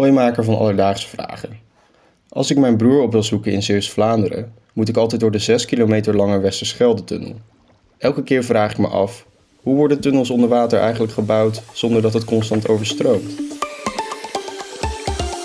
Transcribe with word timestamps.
Hooimaker 0.00 0.44
van 0.44 0.58
Alledaagse 0.58 1.08
Vragen. 1.08 1.58
Als 2.28 2.50
ik 2.50 2.58
mijn 2.58 2.76
broer 2.76 3.02
op 3.02 3.12
wil 3.12 3.22
zoeken 3.22 3.52
in 3.52 3.62
Zeeuws-Vlaanderen, 3.62 4.52
moet 4.72 4.88
ik 4.88 4.96
altijd 4.96 5.20
door 5.20 5.30
de 5.30 5.38
6 5.38 5.64
kilometer 5.64 6.16
lange 6.16 6.38
Westerschelde-tunnel. 6.38 7.34
Elke 7.98 8.22
keer 8.22 8.44
vraag 8.44 8.70
ik 8.70 8.78
me 8.78 8.88
af, 8.88 9.26
hoe 9.62 9.76
worden 9.76 10.00
tunnels 10.00 10.30
onder 10.30 10.48
water 10.48 10.80
eigenlijk 10.80 11.12
gebouwd 11.12 11.62
zonder 11.72 12.02
dat 12.02 12.12
het 12.12 12.24
constant 12.24 12.68
overstroomt? 12.68 13.40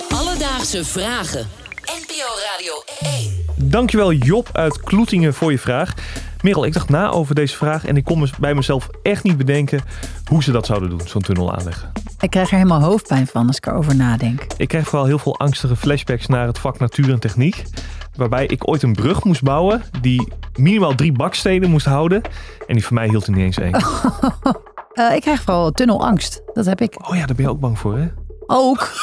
Alledaagse 0.09 0.85
Vragen. 0.85 1.47
NPO 1.81 2.29
Radio 2.51 2.73
1. 3.55 3.69
Dankjewel 3.71 4.13
Job 4.13 4.49
uit 4.53 4.79
Kloetingen 4.79 5.33
voor 5.33 5.51
je 5.51 5.59
vraag. 5.59 5.93
Merel, 6.46 6.66
ik 6.66 6.73
dacht 6.73 6.89
na 6.89 7.09
over 7.09 7.36
deze 7.36 7.55
vraag 7.55 7.86
en 7.86 7.98
ik 7.98 8.04
kon 8.04 8.20
me 8.20 8.30
bij 8.39 8.54
mezelf 8.54 8.89
echt 9.04 9.23
niet 9.23 9.38
bedenken 9.38 9.82
hoe 10.30 10.44
ze 10.44 10.52
dat 10.52 10.66
zouden 10.66 10.89
doen, 10.89 11.02
zo'n 11.05 11.21
tunnel 11.21 11.54
aanleggen. 11.54 11.91
Ik 12.20 12.30
krijg 12.30 12.50
er 12.50 12.57
helemaal 12.57 12.82
hoofdpijn 12.82 13.27
van 13.27 13.48
als 13.48 13.57
ik 13.57 13.66
erover 13.66 13.95
nadenk. 13.95 14.45
Ik 14.58 14.68
krijg 14.68 14.88
vooral 14.88 15.08
heel 15.08 15.20
veel 15.20 15.39
angstige 15.39 15.76
flashbacks 15.76 16.27
naar 16.27 16.48
het 16.48 16.59
vak 16.59 16.80
natuur 16.80 17.12
en 17.12 17.20
techniek. 17.20 17.63
Waarbij 18.16 18.45
ik 18.45 18.67
ooit 18.67 18.84
een 18.84 18.94
brug 18.94 19.23
moest 19.23 19.44
bouwen 19.44 19.84
die 20.02 20.34
minimaal 20.55 20.95
drie 20.95 21.12
bakstenen 21.12 21.70
moest 21.70 21.86
houden. 21.86 22.22
En 22.67 22.73
die 22.73 22.86
voor 22.86 22.94
mij 22.94 23.08
hield 23.08 23.25
er 23.25 23.31
niet 23.34 23.44
eens 23.44 23.58
één. 23.58 23.77
Eh, 24.95 25.16
ik 25.16 25.22
krijg 25.22 25.41
vooral 25.41 25.72
tunnelangst. 25.72 26.41
Dat 26.53 26.66
heb 26.66 26.81
ik 26.81 27.09
Oh 27.09 27.16
ja, 27.16 27.25
daar 27.25 27.36
ben 27.36 27.45
je 27.45 27.52
ook 27.52 27.59
bang 27.59 27.80
voor 27.80 27.98
hè? 27.98 28.08
ook. 28.48 28.91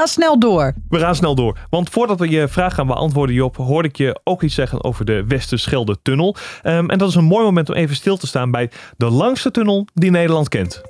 Ga 0.00 0.06
snel 0.06 0.38
door. 0.38 0.74
We 0.88 0.98
gaan 0.98 1.14
snel 1.14 1.34
door. 1.34 1.58
Want 1.70 1.90
voordat 1.90 2.18
we 2.18 2.28
je 2.28 2.48
vraag 2.48 2.74
gaan 2.74 2.86
beantwoorden, 2.86 3.34
Job, 3.34 3.56
hoorde 3.56 3.88
ik 3.88 3.96
je 3.96 4.20
ook 4.24 4.42
iets 4.42 4.54
zeggen 4.54 4.84
over 4.84 5.04
de 5.04 5.24
Westerschelde-tunnel. 5.28 6.36
Ehm, 6.62 6.90
en 6.90 6.98
dat 6.98 7.08
is 7.08 7.14
een 7.14 7.24
mooi 7.24 7.44
moment 7.44 7.68
om 7.68 7.74
even 7.74 7.96
stil 7.96 8.16
te 8.16 8.26
staan 8.26 8.50
bij 8.50 8.70
de 8.96 9.10
langste 9.10 9.50
tunnel 9.50 9.86
die 9.94 10.10
Nederland 10.10 10.48
kent. 10.48 10.82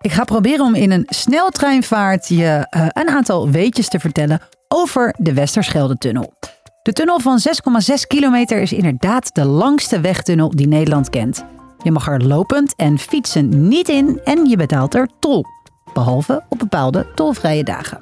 Ik 0.00 0.12
ga 0.12 0.24
proberen 0.24 0.64
om 0.64 0.74
in 0.74 0.90
een 0.90 1.06
sneltreinvaart 1.08 2.28
je 2.28 2.66
eh, 2.70 2.86
een 2.88 3.08
aantal 3.08 3.50
weetjes 3.50 3.88
te 3.88 3.98
vertellen 3.98 4.40
over 4.68 5.14
de 5.18 5.34
Westerschelde-tunnel. 5.34 6.32
De 6.82 6.92
tunnel 6.92 7.20
van 7.20 7.38
6,6 7.38 8.06
kilometer 8.06 8.60
is 8.60 8.72
inderdaad 8.72 9.34
de 9.34 9.44
langste 9.44 10.00
wegtunnel 10.00 10.50
die 10.50 10.68
Nederland 10.68 11.10
kent. 11.10 11.44
Je 11.82 11.90
mag 11.90 12.08
er 12.08 12.24
lopend 12.24 12.74
en 12.76 12.98
fietsen 12.98 13.68
niet 13.68 13.88
in 13.88 14.20
en 14.24 14.44
je 14.44 14.56
betaalt 14.56 14.94
er 14.94 15.08
tol. 15.20 15.44
Behalve 15.92 16.42
op 16.48 16.58
bepaalde 16.58 17.06
tolvrije 17.14 17.64
dagen. 17.64 17.98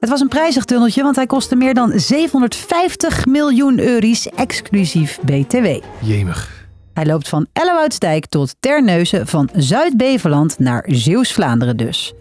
Het 0.00 0.08
was 0.08 0.20
een 0.20 0.28
prijzig 0.28 0.64
tunneltje, 0.64 1.02
want 1.02 1.16
hij 1.16 1.26
kostte 1.26 1.56
meer 1.56 1.74
dan 1.74 1.92
750 1.94 3.26
miljoen 3.26 3.78
euro's 3.78 4.26
exclusief 4.26 5.18
BTW. 5.20 5.66
Jemig. 6.00 6.68
Hij 6.92 7.06
loopt 7.06 7.28
van 7.28 7.46
Ellewoudstijk 7.52 8.26
tot 8.26 8.56
Terneuzen 8.60 9.26
van 9.26 9.48
Zuid-Beveland 9.54 10.58
naar 10.58 10.84
Zeeuws-Vlaanderen 10.86 11.76
dus. 11.76 12.12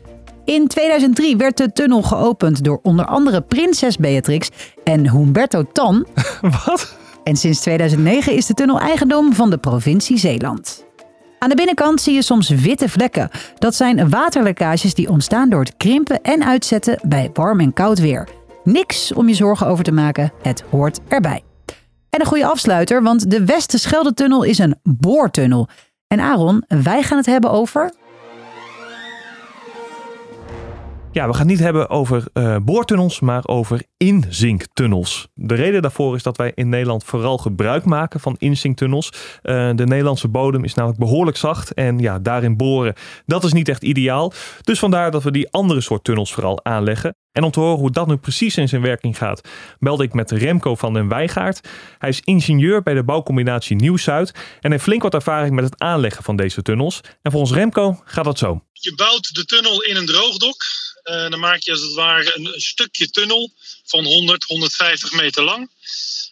In 0.45 0.67
2003 0.67 1.37
werd 1.37 1.57
de 1.57 1.71
tunnel 1.71 2.01
geopend 2.01 2.63
door 2.63 2.79
onder 2.83 3.05
andere 3.05 3.41
prinses 3.41 3.97
Beatrix 3.97 4.49
en 4.83 5.11
Humberto 5.11 5.63
Tan. 5.63 6.05
Wat? 6.65 6.97
En 7.23 7.35
sinds 7.35 7.59
2009 7.59 8.35
is 8.35 8.45
de 8.45 8.53
tunnel 8.53 8.79
eigendom 8.79 9.33
van 9.33 9.49
de 9.49 9.57
provincie 9.57 10.17
Zeeland. 10.17 10.87
Aan 11.39 11.49
de 11.49 11.55
binnenkant 11.55 12.01
zie 12.01 12.13
je 12.13 12.21
soms 12.21 12.49
witte 12.49 12.89
vlekken. 12.89 13.29
Dat 13.57 13.75
zijn 13.75 14.09
waterlekkages 14.09 14.93
die 14.93 15.09
ontstaan 15.09 15.49
door 15.49 15.59
het 15.59 15.77
krimpen 15.77 16.21
en 16.21 16.45
uitzetten 16.45 16.99
bij 17.07 17.29
warm 17.33 17.59
en 17.59 17.73
koud 17.73 17.99
weer. 17.99 18.27
Niks 18.63 19.13
om 19.13 19.27
je 19.27 19.33
zorgen 19.33 19.67
over 19.67 19.83
te 19.83 19.91
maken, 19.91 20.31
het 20.41 20.63
hoort 20.69 20.99
erbij. 21.07 21.43
En 22.09 22.19
een 22.19 22.25
goede 22.25 22.45
afsluiter, 22.45 23.03
want 23.03 23.31
de 23.31 23.45
Westerschelde-tunnel 23.45 24.43
is 24.43 24.57
een 24.57 24.75
boortunnel. 24.83 25.67
En 26.07 26.19
Aaron, 26.19 26.63
wij 26.67 27.03
gaan 27.03 27.17
het 27.17 27.25
hebben 27.25 27.51
over... 27.51 27.93
Ja, 31.11 31.27
we 31.27 31.31
gaan 31.31 31.41
het 31.41 31.49
niet 31.49 31.59
hebben 31.59 31.89
over 31.89 32.27
eh, 32.33 32.55
boortunnels, 32.63 33.19
maar 33.19 33.47
over 33.47 33.81
inzinktunnels. 33.99 35.27
De 35.33 35.55
reden 35.55 35.81
daarvoor 35.81 36.15
is 36.15 36.23
dat 36.23 36.37
wij 36.37 36.51
in 36.55 36.69
Nederland 36.69 37.03
vooral 37.03 37.37
gebruik 37.37 37.85
maken 37.85 38.19
van 38.19 38.35
inzinktunnels. 38.37 39.09
Eh, 39.41 39.69
de 39.75 39.85
Nederlandse 39.85 40.27
bodem 40.27 40.63
is 40.63 40.73
namelijk 40.73 40.99
behoorlijk 40.99 41.37
zacht 41.37 41.73
en 41.73 41.99
ja, 41.99 42.19
daarin 42.19 42.57
boren, 42.57 42.93
dat 43.25 43.43
is 43.43 43.53
niet 43.53 43.69
echt 43.69 43.83
ideaal. 43.83 44.33
Dus 44.61 44.79
vandaar 44.79 45.11
dat 45.11 45.23
we 45.23 45.31
die 45.31 45.49
andere 45.51 45.81
soort 45.81 46.03
tunnels 46.03 46.33
vooral 46.33 46.65
aanleggen. 46.65 47.15
En 47.31 47.43
om 47.43 47.51
te 47.51 47.59
horen 47.59 47.79
hoe 47.79 47.91
dat 47.91 48.07
nu 48.07 48.17
precies 48.17 48.57
in 48.57 48.69
zijn 48.69 48.81
werking 48.81 49.17
gaat, 49.17 49.47
belde 49.79 50.03
ik 50.03 50.13
met 50.13 50.31
Remco 50.31 50.75
van 50.75 50.93
den 50.93 51.07
Wijgaard. 51.07 51.67
Hij 51.97 52.09
is 52.09 52.19
ingenieur 52.19 52.81
bij 52.81 52.93
de 52.93 53.03
bouwcombinatie 53.03 53.75
Nieuw-Zuid 53.75 54.31
en 54.61 54.71
heeft 54.71 54.83
flink 54.83 55.01
wat 55.01 55.13
ervaring 55.13 55.55
met 55.55 55.63
het 55.63 55.79
aanleggen 55.79 56.23
van 56.23 56.35
deze 56.35 56.61
tunnels. 56.61 57.01
En 57.21 57.31
volgens 57.31 57.51
Remco 57.51 58.01
gaat 58.05 58.25
dat 58.25 58.37
zo. 58.37 58.63
Je 58.71 58.95
bouwt 58.95 59.33
de 59.35 59.45
tunnel 59.45 59.83
in 59.83 59.95
een 59.95 60.05
droogdok. 60.05 60.57
Eh, 61.03 61.29
dan 61.29 61.39
maak 61.39 61.59
je 61.59 61.71
als 61.71 61.81
het 61.81 61.93
ware 61.93 62.31
een 62.35 62.61
stukje 62.61 63.09
tunnel 63.09 63.51
van 63.89 64.05
100, 64.05 64.43
150 64.43 65.11
meter 65.11 65.43
lang. 65.43 65.69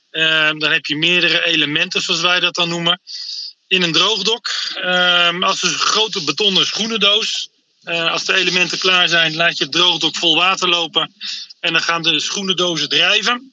Eh, 0.10 0.52
dan 0.58 0.72
heb 0.72 0.86
je 0.86 0.98
meerdere 0.98 1.46
elementen, 1.46 2.02
zoals 2.02 2.22
wij 2.22 2.40
dat 2.40 2.56
dan 2.56 2.70
noemen, 2.70 3.02
in 3.68 3.82
een 3.82 3.92
droogdok. 3.92 4.48
Eh, 4.82 5.40
als 5.42 5.64
een 5.64 5.70
grote 5.70 6.24
betonnen 6.24 6.66
schoenendoos. 6.66 7.50
Eh, 7.84 8.12
als 8.12 8.26
de 8.26 8.34
elementen 8.34 8.78
klaar 8.78 9.08
zijn, 9.08 9.36
laat 9.36 9.58
je 9.58 9.64
het 9.64 9.74
droogdok 9.74 10.16
vol 10.16 10.36
water 10.36 10.70
lopen. 10.70 11.14
En 11.60 11.74
dan 11.74 11.82
gaan 11.82 12.02
de 12.02 12.20
schoenendozen 12.20 12.90
drijven. 12.90 13.52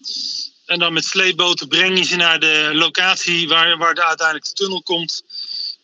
En 0.66 0.78
dan 0.78 0.92
met 0.92 1.04
sleepboten 1.04 1.68
breng 1.68 1.98
je 1.98 2.04
ze 2.04 2.16
naar 2.16 2.40
de 2.40 2.70
locatie 2.72 3.48
waar, 3.48 3.76
waar 3.78 3.94
de 3.94 4.04
uiteindelijk 4.04 4.48
de 4.48 4.54
tunnel 4.54 4.82
komt. 4.82 5.22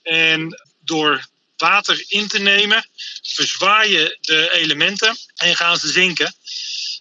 En 0.02 0.60
door 0.84 1.28
water 1.56 2.04
in 2.08 2.28
te 2.28 2.38
nemen, 2.38 2.86
verzwaai 3.22 3.90
je 3.90 4.18
de 4.20 4.52
elementen 4.52 5.16
en 5.34 5.56
gaan 5.56 5.76
ze 5.76 5.88
zinken. 5.88 6.34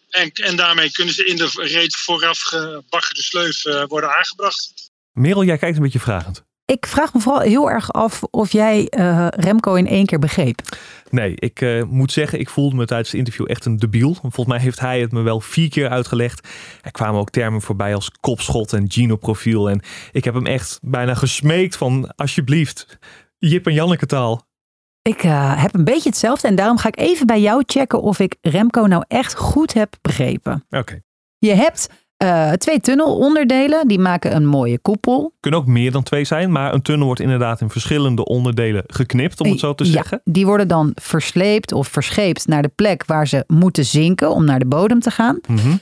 En, 0.09 0.31
en 0.31 0.55
daarmee 0.55 0.91
kunnen 0.91 1.13
ze 1.13 1.25
in 1.25 1.35
de 1.35 1.49
reeds 1.55 2.03
vooraf 2.03 2.39
gebaggerde 2.39 3.21
sleuf 3.21 3.65
eh, 3.65 3.83
worden 3.87 4.15
aangebracht. 4.15 4.91
Merel, 5.11 5.43
jij 5.43 5.57
kijkt 5.57 5.77
een 5.77 5.83
beetje 5.83 5.99
vragend. 5.99 6.47
Ik 6.65 6.85
vraag 6.85 7.13
me 7.13 7.19
vooral 7.19 7.41
heel 7.41 7.69
erg 7.69 7.91
af 7.91 8.23
of 8.23 8.51
jij 8.51 8.87
eh, 8.87 9.27
Remco 9.29 9.73
in 9.73 9.87
één 9.87 10.05
keer 10.05 10.19
begreep. 10.19 10.61
Nee, 11.09 11.35
ik 11.35 11.61
eh, 11.61 11.83
moet 11.83 12.11
zeggen, 12.11 12.39
ik 12.39 12.49
voelde 12.49 12.75
me 12.75 12.85
tijdens 12.85 13.09
het 13.09 13.17
interview 13.17 13.45
echt 13.49 13.65
een 13.65 13.77
debiel. 13.77 14.13
Volgens 14.13 14.45
mij 14.45 14.59
heeft 14.59 14.79
hij 14.79 15.01
het 15.01 15.11
me 15.11 15.21
wel 15.21 15.39
vier 15.39 15.69
keer 15.69 15.89
uitgelegd. 15.89 16.47
Er 16.81 16.91
kwamen 16.91 17.19
ook 17.19 17.29
termen 17.29 17.61
voorbij 17.61 17.95
als 17.95 18.11
kopschot 18.19 18.73
en 18.73 18.91
genoprofiel. 18.91 19.69
En 19.69 19.81
ik 20.11 20.23
heb 20.23 20.33
hem 20.33 20.45
echt 20.45 20.79
bijna 20.81 21.13
gesmeekt 21.13 21.75
van 21.75 22.11
alsjeblieft, 22.15 22.97
Jip 23.37 23.67
en 23.67 23.73
Janneke 23.73 24.05
taal. 24.05 24.47
Ik 25.09 25.23
eh, 25.23 25.61
heb 25.61 25.75
een 25.75 25.83
beetje 25.83 26.09
hetzelfde 26.09 26.47
en 26.47 26.55
daarom 26.55 26.77
ga 26.77 26.87
ik 26.87 26.99
even 26.99 27.27
bij 27.27 27.41
jou 27.41 27.63
checken 27.65 28.01
of 28.01 28.19
ik 28.19 28.35
Remco 28.41 28.85
nou 28.85 29.03
echt 29.07 29.35
goed 29.35 29.73
heb 29.73 29.95
begrepen. 30.01 30.65
Oké. 30.69 31.01
Je 31.37 31.53
hebt 31.53 31.89
eh, 32.17 32.51
twee 32.51 32.79
tunnelonderdelen, 32.79 33.87
die 33.87 33.99
maken 33.99 34.35
een 34.35 34.45
mooie 34.45 34.79
koepel. 34.79 35.33
Kunnen 35.39 35.59
ook 35.59 35.65
meer 35.65 35.91
dan 35.91 36.03
twee 36.03 36.23
zijn, 36.23 36.51
maar 36.51 36.73
een 36.73 36.81
tunnel 36.81 37.05
wordt 37.05 37.21
inderdaad 37.21 37.61
in 37.61 37.69
verschillende 37.69 38.25
onderdelen 38.25 38.83
geknipt, 38.87 39.41
om 39.41 39.49
het 39.49 39.59
zo 39.59 39.75
te 39.75 39.85
Ja, 39.85 39.91
zeggen. 39.91 40.21
die 40.23 40.45
worden 40.45 40.67
dan 40.67 40.91
versleept 40.95 41.71
of 41.71 41.87
verscheept 41.87 42.47
naar 42.47 42.61
de 42.61 42.71
plek 42.75 43.05
waar 43.05 43.27
ze 43.27 43.43
moeten 43.47 43.85
zinken 43.85 44.31
om 44.31 44.45
naar 44.45 44.59
de 44.59 44.67
bodem 44.67 44.99
te 44.99 45.11
gaan. 45.11 45.39
Mhm. 45.47 45.75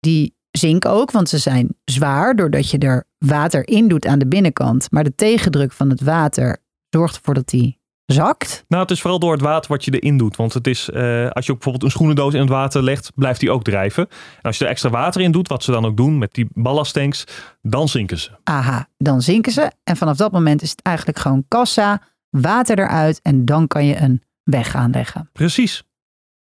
Die 0.00 0.36
zinken 0.50 0.90
ook, 0.90 1.10
want 1.10 1.28
ze 1.28 1.38
zijn 1.38 1.76
zwaar 1.84 2.36
doordat 2.36 2.70
je 2.70 2.78
er 2.78 3.04
water 3.18 3.68
in 3.68 3.88
doet 3.88 4.06
aan 4.06 4.18
de 4.18 4.26
binnenkant. 4.28 4.90
Maar 4.90 5.04
de 5.04 5.14
tegendruk 5.14 5.72
van 5.72 5.90
het 5.90 6.00
water 6.00 6.58
zorgt 6.90 7.16
ervoor 7.16 7.34
dat 7.34 7.48
die 7.48 7.78
zakt. 8.06 8.64
Nou, 8.68 8.82
het 8.82 8.90
is 8.90 9.00
vooral 9.00 9.18
door 9.18 9.32
het 9.32 9.40
water 9.40 9.70
wat 9.70 9.84
je 9.84 9.90
erin 9.90 10.16
doet. 10.18 10.36
Want 10.36 10.52
het 10.52 10.66
is, 10.66 10.90
eh, 10.90 11.30
als 11.30 11.46
je 11.46 11.52
ook 11.52 11.58
bijvoorbeeld 11.58 11.82
een 11.82 11.90
schoenendoos 11.90 12.34
in 12.34 12.40
het 12.40 12.48
water 12.48 12.82
legt, 12.82 13.12
blijft 13.14 13.40
die 13.40 13.50
ook 13.50 13.64
drijven. 13.64 14.08
En 14.08 14.42
als 14.42 14.58
je 14.58 14.64
er 14.64 14.70
extra 14.70 14.90
water 14.90 15.20
in 15.20 15.32
doet, 15.32 15.48
wat 15.48 15.62
ze 15.62 15.70
dan 15.70 15.84
ook 15.84 15.96
doen 15.96 16.18
met 16.18 16.34
die 16.34 16.48
ballasttanks, 16.52 17.24
dan 17.62 17.88
zinken 17.88 18.18
ze. 18.18 18.30
Aha, 18.44 18.88
dan 18.98 19.22
zinken 19.22 19.52
ze. 19.52 19.70
En 19.84 19.96
vanaf 19.96 20.16
dat 20.16 20.32
moment 20.32 20.62
is 20.62 20.70
het 20.70 20.82
eigenlijk 20.82 21.18
gewoon 21.18 21.44
kassa, 21.48 22.02
water 22.30 22.78
eruit 22.78 23.20
en 23.22 23.44
dan 23.44 23.66
kan 23.66 23.86
je 23.86 23.96
een 23.96 24.22
weg 24.42 24.74
aanleggen. 24.74 25.28
Precies. 25.32 25.82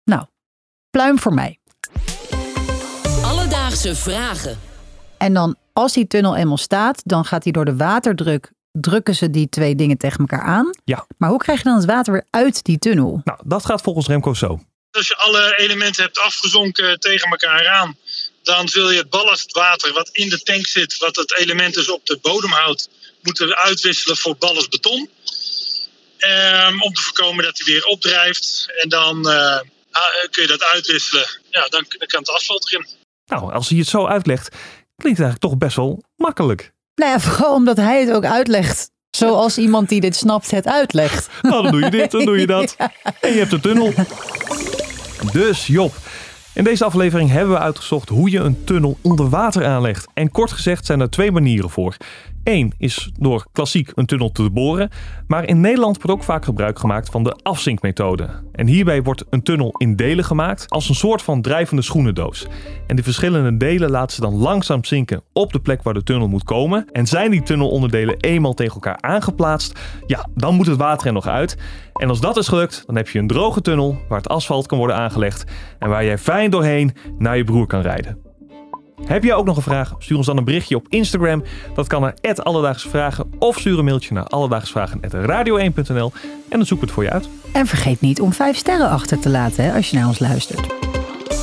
Nou, 0.05 0.25
pluim 0.91 1.19
voor 1.19 1.34
mij. 1.34 1.59
Alledaagse 3.22 3.95
Vragen. 3.95 4.57
En 5.19 5.34
dan 5.34 5.57
als 5.72 5.93
die 5.93 6.07
tunnel 6.07 6.37
eenmaal 6.37 6.57
staat, 6.57 7.03
dan 7.05 7.25
gaat 7.25 7.43
hij 7.45 7.53
door 7.53 7.65
de 7.65 7.77
waterdruk, 7.77 8.53
drukken 8.80 9.15
ze 9.15 9.30
die 9.30 9.48
twee 9.48 9.74
dingen 9.74 9.97
tegen 9.97 10.18
elkaar 10.18 10.42
aan. 10.42 10.71
Ja. 10.84 11.06
Maar 11.18 11.30
hoe 11.30 11.38
krijg 11.38 11.59
je 11.59 11.65
dan 11.65 11.76
het 11.76 11.84
water 11.84 12.12
weer 12.12 12.26
uit 12.30 12.65
die 12.65 12.78
tunnel? 12.78 13.21
Nou, 13.24 13.38
dat 13.44 13.65
gaat 13.65 13.82
volgens 13.82 14.06
Remco 14.06 14.34
zo. 14.34 14.60
Als 14.91 15.09
je 15.09 15.16
alle 15.16 15.56
elementen 15.56 16.03
hebt 16.03 16.18
afgezonken 16.18 17.00
tegen 17.00 17.30
elkaar 17.30 17.68
aan, 17.68 17.97
dan 18.42 18.68
zul 18.68 18.91
je 18.91 18.98
het 18.98 19.10
ballastwater 19.10 19.92
wat 19.92 20.09
in 20.12 20.28
de 20.28 20.42
tank 20.42 20.66
zit, 20.66 20.98
wat 20.98 21.16
het 21.16 21.38
element 21.38 21.74
dus 21.74 21.91
op 21.91 22.06
de 22.06 22.18
bodem 22.22 22.50
houdt, 22.50 22.88
moeten 23.22 23.56
uitwisselen 23.56 24.16
voor 24.16 24.36
ballastbeton. 24.36 25.10
Ehm, 26.18 26.80
om 26.80 26.92
te 26.92 27.03
voorkomen 27.03 27.44
dat 27.44 27.59
hij 27.59 27.72
weer 27.72 27.84
opdrijft. 27.84 28.72
En 28.82 28.88
dan 28.88 29.28
eh, 29.28 29.60
ah, 29.91 30.30
kun 30.30 30.42
je 30.42 30.48
dat 30.48 30.62
uitwisselen. 30.62 31.26
Ja, 31.50 31.66
dan, 31.68 31.84
dan 31.98 32.06
kan 32.06 32.21
het 32.21 32.30
asfalt 32.30 32.66
erin. 32.66 32.86
Nou, 33.26 33.53
als 33.53 33.68
hij 33.68 33.78
het 33.78 33.88
zo 33.88 34.06
uitlegt, 34.06 34.48
klinkt 34.97 35.18
het 35.18 35.26
eigenlijk 35.26 35.41
toch 35.41 35.56
best 35.56 35.76
wel 35.76 36.04
makkelijk. 36.16 36.72
Nou 36.95 37.11
ja, 37.11 37.21
vooral 37.31 37.55
omdat 37.55 37.77
hij 37.77 38.01
het 38.01 38.13
ook 38.13 38.25
uitlegt. 38.25 38.93
Zoals 39.11 39.59
iemand 39.59 39.89
die 39.89 40.01
dit 40.01 40.17
snapt 40.17 40.51
het 40.51 40.67
uitlegt. 40.67 41.29
Nou, 41.43 41.63
dan 41.63 41.73
doe 41.73 41.81
je 41.81 41.91
dit, 41.91 42.11
dan 42.11 42.25
doe 42.25 42.39
je 42.39 42.47
dat. 42.47 42.77
En 43.21 43.33
je 43.33 43.39
hebt 43.39 43.51
de 43.51 43.61
tunnel. 43.61 43.93
Dus 45.33 45.67
Job, 45.67 45.95
in 46.53 46.65
deze 46.65 46.85
aflevering 46.85 47.31
hebben 47.31 47.55
we 47.55 47.61
uitgezocht 47.61 48.09
hoe 48.09 48.31
je 48.31 48.39
een 48.39 48.65
tunnel 48.65 48.99
onder 49.03 49.29
water 49.29 49.67
aanlegt. 49.67 50.07
En 50.15 50.31
kort 50.31 50.53
gezegd 50.53 50.87
zijn 50.87 51.01
er 51.01 51.11
twee 51.11 51.33
manieren 51.33 51.71
voor. 51.71 51.97
Eén 52.45 52.73
is 52.79 53.11
door 53.19 53.47
klassiek 53.53 53.93
een 53.95 54.07
tunnel 54.07 54.33
te 54.33 54.51
boren, 54.51 54.91
maar 55.27 55.45
in 55.45 55.61
Nederland 55.61 55.97
wordt 55.97 56.11
ook 56.11 56.23
vaak 56.23 56.45
gebruik 56.45 56.79
gemaakt 56.79 57.11
van 57.11 57.25
de 57.25 57.39
afzinkmethode. 57.43 58.29
En 58.53 58.67
hierbij 58.67 59.03
wordt 59.03 59.25
een 59.31 59.43
tunnel 59.43 59.75
in 59.77 59.97
delen 59.97 60.25
gemaakt 60.25 60.71
als 60.71 60.89
een 60.89 60.95
soort 60.95 61.23
van 61.23 61.43
drijvende 61.43 61.83
schoenendoos. 61.83 62.47
En 62.87 62.95
die 62.95 63.05
verschillende 63.05 63.57
delen 63.57 63.91
laten 63.91 64.15
ze 64.15 64.21
dan 64.21 64.35
langzaam 64.35 64.85
zinken 64.85 65.23
op 65.33 65.53
de 65.53 65.61
plek 65.61 65.83
waar 65.83 65.95
de 65.95 66.03
tunnel 66.03 66.29
moet 66.29 66.45
komen. 66.45 66.87
En 66.93 67.07
zijn 67.07 67.31
die 67.31 67.43
tunnelonderdelen 67.43 68.17
eenmaal 68.17 68.55
tegen 68.55 68.75
elkaar 68.75 68.99
aangeplaatst, 69.01 69.81
ja, 70.07 70.29
dan 70.35 70.55
moet 70.55 70.67
het 70.67 70.79
water 70.79 71.07
er 71.07 71.13
nog 71.13 71.27
uit. 71.27 71.57
En 71.95 72.09
als 72.09 72.21
dat 72.21 72.37
is 72.37 72.49
gelukt, 72.49 72.83
dan 72.87 72.97
heb 72.97 73.09
je 73.09 73.19
een 73.19 73.27
droge 73.27 73.61
tunnel 73.61 73.99
waar 74.09 74.19
het 74.19 74.29
asfalt 74.29 74.67
kan 74.67 74.79
worden 74.79 74.97
aangelegd 74.97 75.45
en 75.79 75.89
waar 75.89 76.05
jij 76.05 76.19
fijn 76.19 76.51
doorheen 76.51 76.93
naar 77.19 77.37
je 77.37 77.45
broer 77.45 77.67
kan 77.67 77.81
rijden. 77.81 78.23
Heb 79.03 79.25
jij 79.25 79.35
ook 79.35 79.47
nog 79.47 79.57
een 79.57 79.63
vraag? 79.63 79.95
Stuur 79.99 80.17
ons 80.17 80.27
dan 80.27 80.37
een 80.37 80.45
berichtje 80.45 80.77
op 80.77 80.87
Instagram. 80.89 81.43
Dat 81.75 81.87
kan 81.87 82.01
naar 82.01 82.15
Alledaagse 82.43 82.89
Vragen. 82.89 83.31
Of 83.39 83.59
stuur 83.59 83.79
een 83.79 83.85
mailtje 83.85 84.15
naar 84.15 84.25
alledaagsvragen.radio1.nl 84.25 86.13
en 86.49 86.59
dan 86.59 86.67
zoeken 86.67 86.79
we 86.79 86.85
het 86.85 86.91
voor 86.91 87.03
je 87.03 87.11
uit. 87.11 87.29
En 87.53 87.67
vergeet 87.67 88.01
niet 88.01 88.21
om 88.21 88.33
vijf 88.33 88.57
sterren 88.57 88.89
achter 88.89 89.19
te 89.19 89.29
laten 89.29 89.65
hè, 89.65 89.73
als 89.73 89.91
je 89.91 89.97
naar 89.97 90.07
ons 90.07 90.19
luistert. 90.19 90.67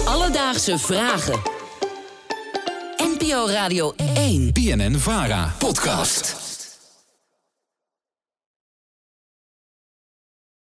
Alledaagse 0.06 0.80
Vragen. 0.80 1.39
NPO 2.98 3.48
Radio 3.48 3.94
1. 4.15 4.51
BNN 4.53 4.95
Vara. 4.95 5.53
Podcast. 5.57 6.40